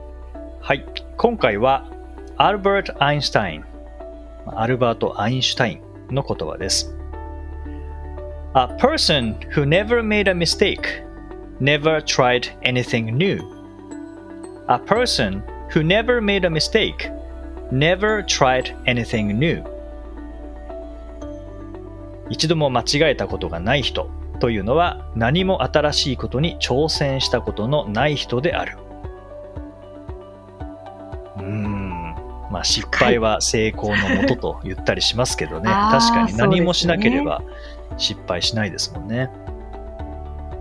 [0.61, 0.83] はい。
[1.17, 1.91] 今回は、
[2.37, 3.65] アルバート・アインシュタイン。
[4.47, 5.75] アルバート・アインシュタイ
[6.09, 6.95] ンの言葉です。
[8.55, 11.02] A person who never made a mistake
[11.63, 13.39] never tried anything new.
[14.67, 17.09] A person who never made a mistake
[17.71, 19.63] never tried anything new.
[22.29, 24.09] 一度も間違えたことがない人
[24.41, 28.77] というのは何も新しいことに挑戦したことのない人である。
[31.37, 32.15] うーん。
[32.51, 35.69] まあ失敗は成功のもとと言ったりしますけどね。
[35.69, 37.41] 確かに何もしなければ
[37.95, 39.29] 失敗しないですもんね。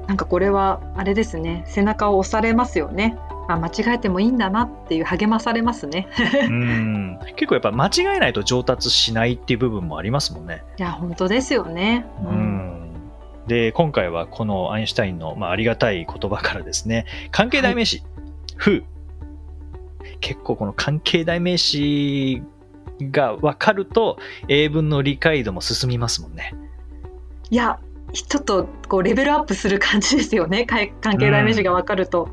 [0.06, 3.16] なんかこれはあれですね背中を押されますよね
[3.48, 7.18] あ間違えてもいいんだなっていう励まされますねうーん。
[7.36, 10.62] 結構やっぱ間違えないと上達しないっていう部分もありますもんね。
[10.78, 12.62] いや本当ですよね、う、ん。
[13.46, 18.02] で、今回はこのアインシュタインの、まあ、ありがたい言葉からですね、関係代名詞、
[18.58, 18.84] who。
[20.20, 22.42] 結構この関係代名詞
[23.00, 26.54] が分かると、英文の理解度も進みますもんね。
[27.50, 27.78] いや
[28.12, 30.66] ちょっとこうレベルアップする感じですよね
[31.00, 32.28] 関係代名詞が分かると、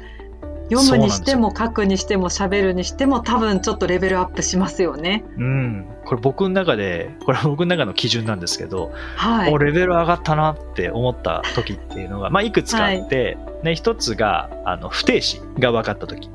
[0.71, 5.23] 読むにしても書くにしても喋るにしても多分ちょっとレベルアップしますよね。
[5.37, 5.87] うん。
[6.05, 9.57] これ僕の中で、これは僕の中の基準なんですけど、はいお。
[9.57, 16.29] レベル上がったなって思った時っていうのが、まあ、いくつかあって、ね、一つが、あの、不定詞が分かった時。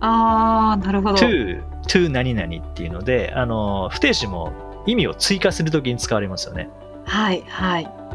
[0.00, 1.14] ああ、なるほど。
[1.14, 4.52] to, to 何々っていうので、あの、不定詞も
[4.86, 6.68] 意味を追加するときに使われますよね。
[7.04, 8.05] はいはい。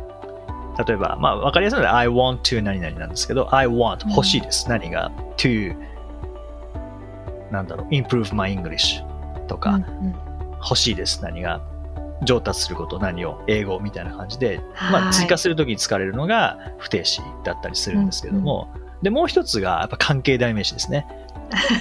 [0.77, 4.69] 例えば、まあ、わかりやすいので、I want to 何々なんですけど、I want うん欲しいです。
[4.69, 5.75] 何が？to
[7.51, 9.03] なんだろう、improve my English
[9.47, 10.15] とか、うんうん
[10.63, 11.23] 欲しいです。
[11.23, 11.59] 何が？
[12.23, 13.43] 上達すること、何を？
[13.47, 18.69] 英語みたいな感じで、はいまあ、追加するときに使われるのが不定詞だったりするんですけども、
[19.01, 21.07] で、もう一つがやっぱ関係代名詞ですね。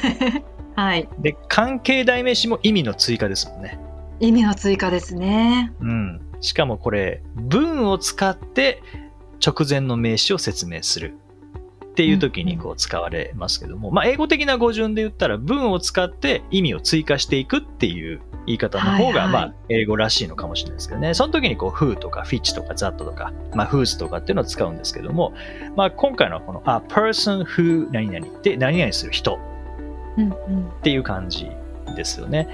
[0.77, 1.07] はい。
[1.19, 3.79] で、関係代名詞も意味の追加ですもんね。
[4.19, 5.73] 意味の追加ですね。
[5.81, 6.21] うん。
[6.41, 8.83] しかもこれ、文を使って
[9.45, 11.15] 直前の名詞を説明する
[11.91, 21.15] っていう時にこう使われますけども、まあ、英語的な語順で言ったら文を使って意味を追加していくっていう言い方の方が、まあ、英語らしいのかもしれないですけどね。
[21.15, 25.35] その時にこう、who とか fitch とか that とか、まあ、whose とかっていうのを使うんですけども、
[25.77, 29.39] まあ、今回のこの、a person who 何々で何々する人。
[30.19, 31.51] っていう感じ
[31.97, 32.49] ですよね。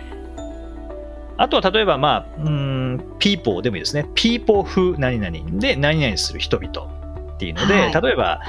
[1.38, 4.07] あとは例えば、まあ、うーん、people でもいいですね。
[4.14, 6.88] people who 何々で何々する人々
[7.35, 8.40] っていうので、はい例えば、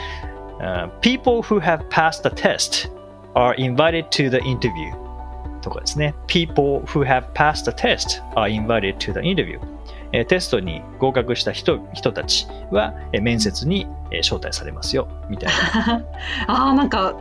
[0.60, 2.89] uh, people who have passed the test
[3.34, 4.93] are invited to the interview
[5.62, 6.15] とかですね。
[6.28, 9.60] people who have passed the test are invited to the interview
[10.13, 15.50] えーテストに合格した人人たちは、えー面接にえー招待されますよ、みたい
[15.86, 16.04] な。
[16.47, 17.13] ああ、なんか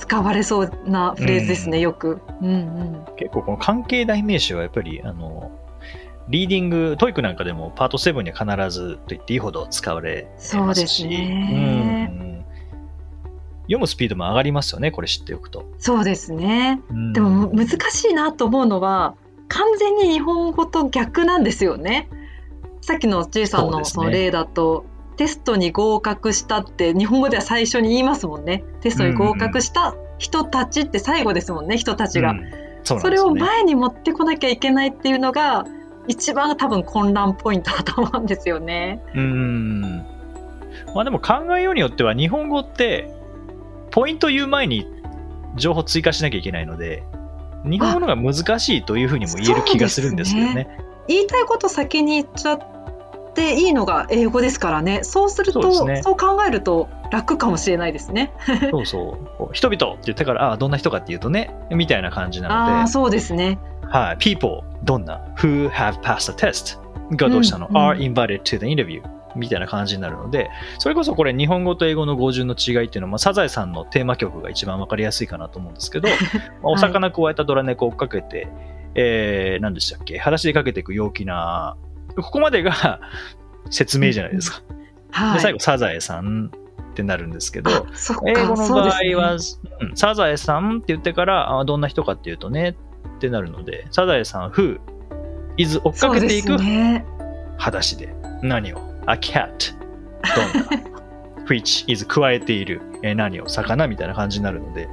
[0.00, 2.20] 使われそうなフレーズですね、よく。
[2.40, 3.04] うんうん。
[3.16, 5.50] 結構この関係代名詞はやっぱりあの
[6.28, 12.30] リーディング、 TOEIC なんかでもパート7には必ずと言っていいほど使われそうですますし、ねうん
[13.64, 15.64] 読むスピードも上がりますよね、これ知っておくと。
[15.78, 16.80] そうですね。
[16.90, 19.14] うんでも難しいなと思うのは
[19.46, 22.08] 完全に日本語と逆なんですよね。
[22.80, 24.86] さっきの J さんのその例だと、
[25.20, 28.64] テストに合格したって日本語では最初に言いますもんね。
[28.80, 32.30] テストに合格した人たちって最後ですもんね、人たちが。
[32.30, 32.50] うん
[32.84, 33.34] そうなんそれを。
[33.34, 35.66] 前に持ってこなきゃいけないっていうのが
[36.08, 39.02] 一番多分混乱ポイントだと思うんですよね。
[39.14, 39.80] うん。
[40.94, 43.14] まあでも考えようによっては日本語って
[43.90, 44.86] ポイント言う前に
[45.56, 47.02] 情報追加しなきゃいけないので、
[47.66, 50.66] 日本語の方が難しいというふうにも言える気がするんですけどね。
[51.08, 52.58] 言いたいこと先に言っちゃっ
[53.40, 55.00] ていいのが英語ですからね。
[55.02, 58.32] そうするとそうね考えると楽かもしれないですね。
[58.70, 59.48] そうそう。
[59.52, 62.86] 人々って言ったから、ああ、どんな人かっていうとね、みたいな感じなので。
[62.86, 63.58] そうですね。
[63.88, 66.78] はい、people どんな？who have passed the test
[67.16, 69.02] がどうしたの、うんうん are invited to the interview
[69.34, 76.08] みたいな感じになるので、それこそこれ日本語と英語の語順の違いっていうのは、まあ、サザエさんのテーマ曲が一番わかりやすいかなと思うんですけど、
[76.62, 78.48] まあお魚くわえたドラ猫を追っかけて、
[78.94, 80.18] えー、何でしたっけ？
[80.18, 81.76] 裸足でかけていく陽気な、
[82.16, 83.00] ここまでが
[83.70, 84.62] 説明じゃないですか。
[85.10, 85.34] はい。
[85.34, 86.50] で、最後サザエさん
[86.90, 87.86] ってなるんですけど、
[88.26, 92.76] 英語の場合そうですねは、うんサザエさんって言ってから、あどんな人かっていうとね
[93.16, 94.78] ってなるので、サザエさん、who
[95.56, 97.04] is 追っかけていくね。
[97.58, 98.14] 裸足で。
[98.42, 99.74] 何を ?a cat
[100.22, 100.90] どんな？
[101.48, 103.48] which is 加えているえー何を？
[103.48, 103.86] 魚？
[103.88, 104.88] みたいな感じになるので、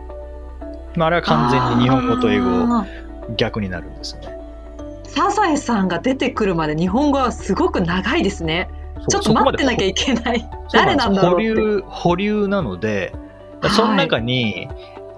[0.96, 2.86] まあ、あれは完全に日本語と英語
[3.38, 4.37] 逆になるんですよね。
[5.18, 8.70] サザエさんが出てくるまで日本語はすごく長いですね。
[9.10, 10.48] ちょっと待ってなきゃいけない。
[10.72, 11.50] 誰なんだろうって。
[11.50, 14.70] 保留、保留なので、はいその中に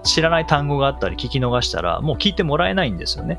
[0.02, 3.38] 知らない単語があったり聞き逃したら、もう聞いてもらえないんですよね。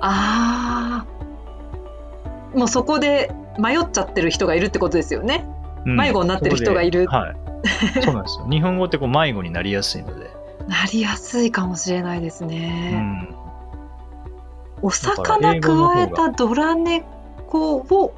[0.00, 2.58] ああ。
[2.58, 5.46] もうそこで迷っちゃってる人がいるってことですよね。
[5.86, 7.36] うん迷子になってる人がいるはい。
[8.02, 8.48] そうなんですよ。
[8.50, 10.28] 日本語ってこう迷子になりやすいので。
[10.66, 12.98] なりやすいかもしれないですうね。
[12.98, 13.43] ん。
[14.82, 18.14] お魚くわえたドラ猫を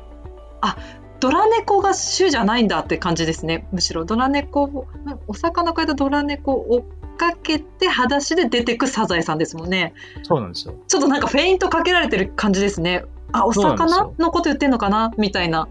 [0.61, 0.77] あ
[1.21, 3.67] ドラ猫が主じゃないんだって感じですね。
[3.73, 4.05] むしろ。
[4.05, 4.87] ドラ猫を
[5.29, 6.83] お魚くわえたドラ猫を追っ
[7.17, 9.95] かけて裸足で出てくサザエさんですもんね。
[10.23, 10.75] そうなんですよ。
[10.87, 13.05] ちょっとなんかフェイントかけられてる感じですね。
[13.33, 15.13] あお魚よのこと言ってんのかな？
[15.17, 15.69] みたいな。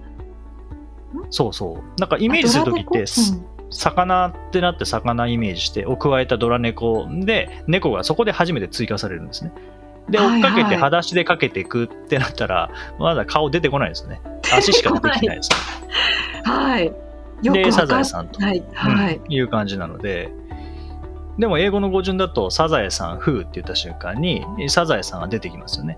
[1.29, 1.99] そうそう。
[1.99, 3.55] なんかイメージするときって、あドラ猫？
[3.69, 9.51] 魚ってなって魚イメージして、を加えたドラ猫で、猫がそこで初めて追加されるんですね。
[10.09, 14.21] で、追っかけて裸足でかけていくってなったら、まだ顔出てこないですよね。
[14.53, 15.57] 足しか出てきてないですね。
[16.45, 16.93] うんはい
[17.41, 20.31] で、サザエさんと、はいはい、うんいう感じなので、
[21.37, 25.97] でも英語の語順だと、サザエさん、フーって言った瞬間に、サザエさんが出てきますよね。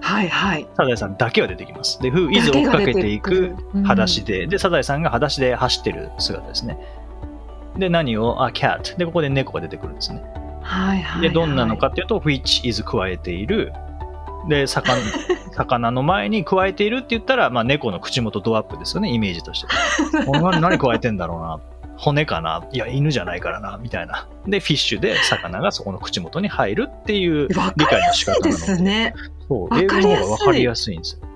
[0.00, 2.00] はいはいサザエさんだけは出てきます。
[2.02, 6.78] で、フー、イズ追っかけていくだけが出てくるうん裸足で、で、サザエさんが裸足で走ってる姿ですね。
[7.76, 8.96] で、何を、あ、cat。
[8.96, 10.22] で、ここで猫が出てくるんですね。
[10.70, 11.22] はいはい。
[11.22, 13.72] で、どんなのかっていうと、which is 加えている。
[14.48, 15.02] で、魚
[15.52, 19.66] 魚の前に加えているって言ったら、まあ、猫の口元ドアップですよね、イメージとして。
[20.60, 21.60] 何加えてんだろうな。
[21.96, 24.28] 骨かないや、犬じゃないからな、みたいな。
[24.46, 29.12] で、フィッシュで魚がそこの口元に入るっていうわ理解の仕方なのですね。
[29.48, 31.30] そう、わ英語かりやすいの方が分かりやすいんですよ。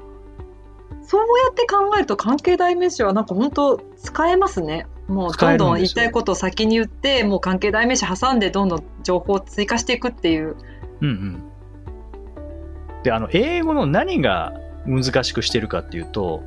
[1.06, 4.86] そうやって考えると関係代名詞はなんか本当使えますね。
[5.08, 10.56] もうどんどん言いたいことを先に言って、もう関係代名詞挟んでどんどん情報を追加していくっていう。
[11.00, 11.42] うんうん。
[13.02, 14.54] で、あの、英語の何が
[14.86, 16.42] 難しくしてるかっていうと、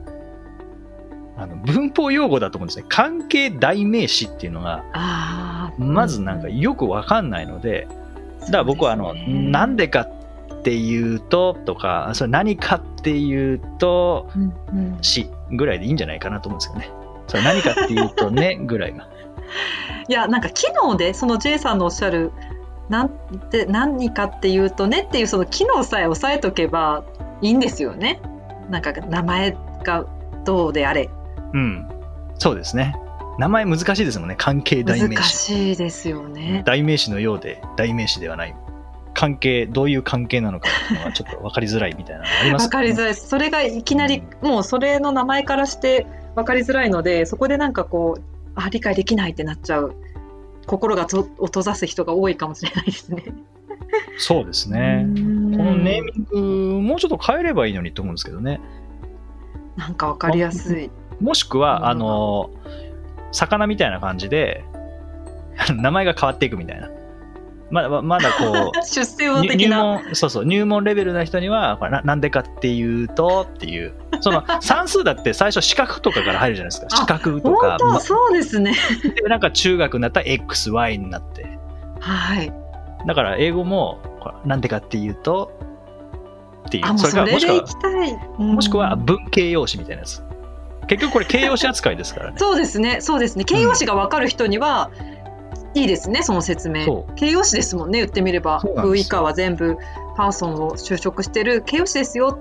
[1.38, 2.86] あの文法用語だと思うんですね。
[2.90, 4.84] 関係代名詞っていうのが。
[5.78, 7.88] まずなんかよくわかんないので、
[8.42, 17.07] だから僕はあの、なんでかっていうととか、それ何かっていうと、うんうんしぐらいでいいんじゃないかなと思うんですよね。
[17.28, 19.08] それ何かっていうとね、ぐらいが。
[20.10, 22.32] いやなんか機能でその J さんのおっしゃる
[22.90, 27.04] なんて何かっていうとねっていうその機能さえ押さえとけば
[27.42, 28.22] いいんですよね。
[28.70, 30.06] なんか名前が
[30.46, 31.10] どうであれ
[31.54, 31.88] うん。
[32.38, 32.96] そうですね。
[33.38, 34.36] 名前難しいですもんね。
[34.38, 35.38] 関係代名難詞。
[35.38, 36.64] しいですよね。
[36.66, 38.56] 代名詞のようで代名詞ではない。
[39.14, 43.16] 関係、どういう関係なのかっていうのはちょっと分かりづらいみたいなのがありますわ かりづらい。
[43.16, 46.06] それがいきなりもうそれの名前からして
[46.38, 48.22] わかりづらいのでそこでなんかこう
[48.54, 49.96] あ理解できないってなっちゃう
[50.68, 53.24] 心がとを閉ざす人が多いかもしれないですね。
[54.20, 55.06] そうですね。
[55.08, 58.60] ここのネーミング、もうちょっと変えればいいのにと思うんですけどね。
[59.78, 60.92] なんかわかりやすい。
[61.22, 62.52] もしくうんは、あの、
[63.32, 64.64] 魚みたいな感じで、
[65.74, 66.90] 名前が変わっていくみたいな。
[67.70, 69.84] まだ、まだこう、 出世魚的な。
[69.84, 73.94] 門、そうそう、入門レベルな人には、これななんでかっていうと、っていう。
[74.22, 76.88] その、 算数だって最初四角とかから入るじゃないですか。
[76.92, 77.78] あ四角と本か。
[77.80, 78.74] 当そうですね。
[79.16, 81.46] でなんか中学になったら X、Y になって。
[82.00, 82.52] はい。
[83.06, 85.52] だから英語も、これなんでかっていうと、
[86.68, 86.98] っていう。
[86.98, 87.66] そかもしくは。
[88.40, 90.24] うんもしくは文形容詞みたいなやつ。
[90.88, 92.38] 結局これ形容詞扱いですからね。
[92.38, 93.02] そうですね。
[93.02, 93.44] そうですね。
[93.44, 94.90] 形容詞がわかる人には、
[95.82, 96.24] いいですね。
[96.24, 97.08] その説明そ。
[97.16, 98.00] 形容詞ですもんね。
[98.00, 99.78] 言ってみればそうなんですよ風以下は全部
[100.16, 102.40] パーソンを就職してる形容詞ですよ。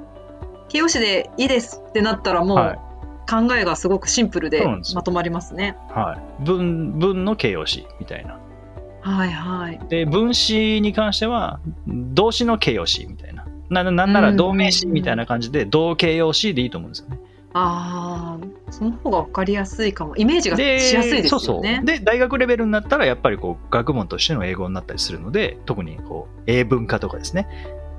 [0.68, 2.78] 形容詞でいいですってなったらもう、はい
[3.28, 4.64] 考えがすごくシンプルで
[4.94, 5.76] まとまりますね。
[5.90, 6.44] はい。
[6.44, 8.38] 文、文の形容詞みたいな。
[9.00, 9.80] はいはい。
[9.88, 13.44] で、分詞に関しては、動詞の形容詞みたいな。
[13.68, 17.18] ななんなら動名詞みたいな感じで、動形容詞でいいと思うんですよね。
[17.58, 20.14] ああ、その方がわかりやすいかも。
[20.16, 21.56] イメージがしで、やすいですそうそう。
[21.56, 21.80] よね。
[21.84, 27.48] で、大学レベルになったら、やっぱりこう、学問としての英語になったりするので、特にこう、英文化とかですね。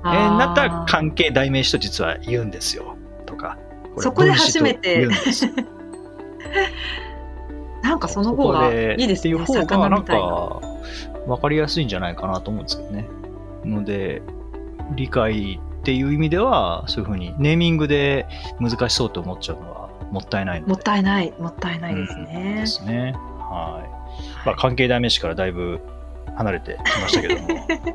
[0.04, 2.96] えーなったら関係代名詞と実は言うんですよ。
[3.26, 3.58] とか。
[3.96, 5.08] れそこで初めて
[7.82, 9.18] なんかその方がいいですね。
[9.18, 10.02] っていう方が。
[10.04, 10.60] か
[11.26, 13.08] 分かりやすいんじゃないかなと思うんですけどね。
[13.64, 14.22] ので、
[14.94, 18.28] 理解っていう意味では、そういうふうにネーミングで
[18.60, 20.72] 難しそうと思っちゃうのはもったいないので。
[20.74, 22.66] もったいない、もったいないですねで。
[22.66, 23.14] すね。
[23.38, 24.46] はい。
[24.46, 25.80] まあ、関係代名詞からだいぶ
[26.36, 27.48] 離れてきましたけども。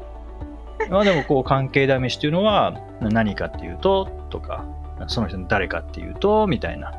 [0.89, 4.65] まあでもこう関係代名詞っていうのは何かっていうととか
[5.05, 6.93] その人の誰かっていうとみたいな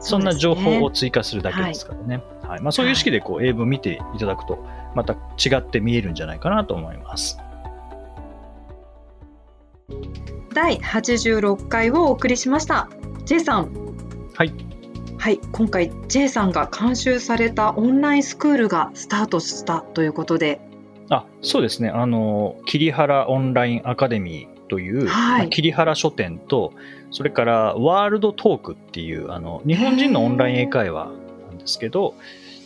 [0.00, 2.22] そんな情報を追加するだけですからね。
[2.42, 4.62] はいまあ、そういう意識でこう英文を見ていただくと、
[4.94, 7.38] また違って見えるんじゃないかなと思います。
[10.54, 12.88] 第86回をお送りしました。
[13.24, 13.72] J さん。
[14.34, 14.54] はい。
[15.18, 20.60] はい、今回 J さんが監修されたオンラインスクールがスタートしたということで、
[21.10, 26.72] あそうですね、あの、桐原オンラインアカデミーという、はいまあ桐原書店と、
[27.10, 31.06] それからワールドトークっていう、あの、日本人のオンライン英会話
[31.48, 32.14] なんですけど、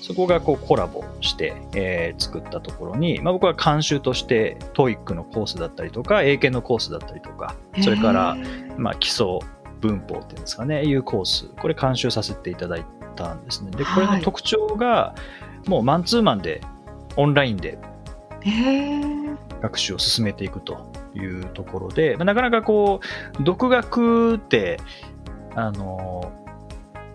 [0.00, 8.36] そこがこうコラボして、えー作ったところに、まあ、僕は監修として TOEIC のコースだったりとか、英検のコースだったりとか、それから
[8.76, 9.38] まあ、基礎
[9.80, 12.84] 文法っていうんですかね、いうコース、これ監修させていただい
[13.16, 13.70] たんですね。
[13.70, 14.18] で、これはい。
[14.18, 15.14] の特徴が、
[15.66, 16.60] もうマンツーマンで、
[17.16, 17.78] オンラインで
[19.60, 23.00] 学習を進めていくというところで、まあなかなかこ
[23.38, 24.78] う、独学って、
[25.54, 26.32] あの、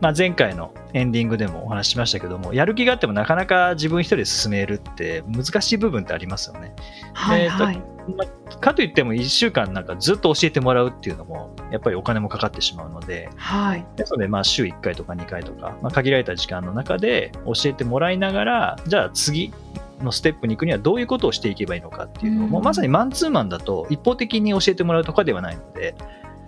[0.03, 6.75] まあ、前回のエンディングでもお話ししましたけども、やる気があってもなかなか自分一人で進めるって難しい部分ってありますよね。
[7.13, 7.77] はいはい。
[7.77, 13.85] まあかといっても1週間なんかずっと教えてもらうっていうのも、やっぱりお金もかかってしまうので、はい。
[13.95, 19.53] ですので、まあ、週1回とか2回とか、まあ、限られた時間の中で教えてもらいながら、じゃあ次
[20.01, 25.95] のステップに行くにはどういうことをしていけばいいのかっていうのを、うんもうまさにマンツーマンだと一方的に教えてもらうとかではないので、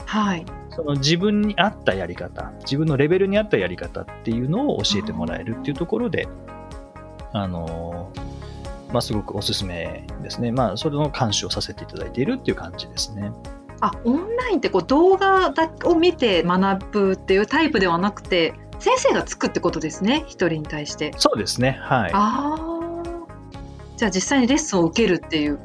[0.05, 0.45] はい。
[0.75, 6.27] その自分に合ったやり方、自分のレベルに合ったやり方っていうのを教えてもらえるっていうところで、
[7.31, 8.11] あの、
[8.91, 10.51] まあ、すごくおすすめですね。
[10.51, 13.31] まあ、それの監視をさせていただいているっていう感じですね。
[13.81, 20.23] あオンラインってこう動画だを見て学ぶっていうタイプではなくて先生がつくってことですね？
[20.27, 21.13] 一人に対して。
[21.17, 21.77] そうですね。
[21.81, 22.11] はい。
[22.13, 23.03] ああ
[23.97, 25.59] じゃあ実際にレッスンを受けるっていう。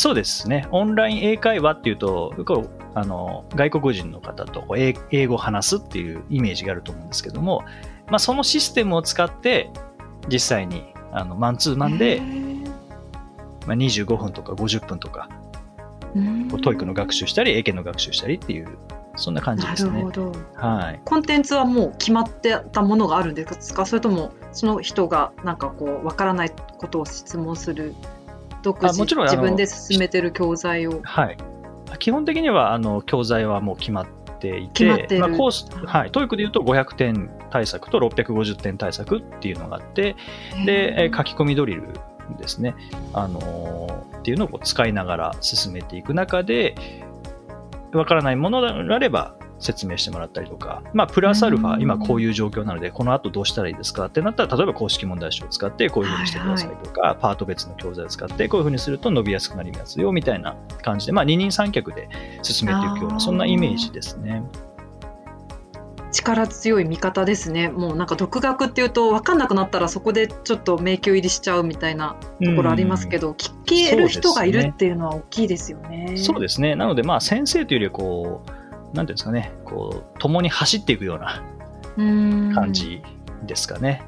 [0.00, 0.66] そうですね。
[0.70, 2.32] オンライン英会話っていうと、
[2.94, 7.64] あの外国人の方と英英語を話すっていうイメージがあると思うんですけども、
[8.08, 9.68] まあ、そのシステムを使って
[10.26, 12.22] 実際にあのマンツーマンで、
[13.66, 15.28] まあ、25分とか50分とか
[16.50, 18.78] こう TOEIC の学習したり英検の学習したりっていう
[19.16, 19.90] そんな感じですね。
[19.90, 20.32] なるほど。
[20.54, 23.84] はい、コンテンツはもう決まってたものがあるんですか？
[23.84, 27.94] それともその人がなんかこうわからないことを質問する
[28.62, 31.00] 独自あもちろん自分で進めてる教材を。
[31.02, 31.36] はい、
[31.98, 34.06] 基本的にはあの教材はもう決まっ
[34.38, 35.20] ていて決まってる。
[35.20, 40.16] まあ、コース、はい、 TOEIC でいうと500点対策と650点対策っていうのがあって
[40.64, 41.82] で、えー書き込みドリル
[42.38, 42.74] ですね、
[43.12, 46.74] あのーっていうのを使いながら進めていく中で、
[47.92, 54.06] わからないものがあれば説明してもらったりとか、まあ、プラスアルファ、うん今こういう状況なので、この後どうしたらいいですか？
[54.06, 62.08] ってなったら、例えば公式問題集を使ってこういうふうにしてくださいとか、パート別の教材を使ってこういうふうにすると伸びやすくなりますよみたいな感じで、まあ、二人三脚で
[62.42, 64.42] 進めていくような、そんなイメージですね。
[66.12, 67.68] 力強い味方ですね。
[67.68, 76.14] もうなんか独学っていうと分かんなくなったらそこでちょっと迷宮入りしちゃうみたいなところありますけど、聞ける人がいるっていうのは大きいですよね。
[76.16, 76.74] そうですね。
[76.74, 78.50] なので、まあ、先生というよりは、こう、
[78.92, 81.42] なんていうんですかね、こう、共に走っていくような
[82.54, 82.72] 感。
[82.72, 83.02] じ
[83.46, 84.02] ですかね。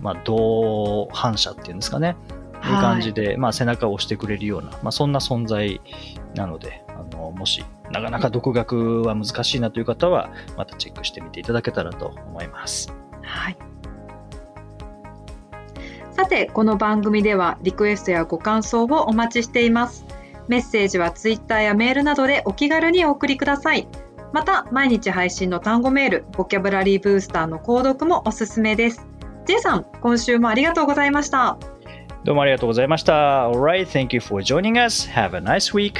[0.00, 2.08] まあ、同伴者っていうんですかね。
[2.08, 5.80] はいいう感じで、まあ、背中を押してくれるような、まあ、そんな存在
[6.34, 12.92] なので、あの、もし、なかなか独学は難しいなという方は、またチェックしてみていただけたらと思います。
[13.22, 13.56] はい。
[16.10, 20.07] さて、この番組ではリクエストやご感想をお待ちしています。
[20.48, 23.88] メッセージはツイッターやメールなどでお気軽にお送りください。
[24.32, 29.06] また、毎日配信の単語メール、ボキャブラリーブースターの購読もおすすめです。
[29.46, 31.56] J さん、今週もありがとうございました。
[32.24, 33.48] どうもありがとうございました。
[33.48, 35.08] Alright, thank you for joining us.
[35.08, 35.94] Have a nice week.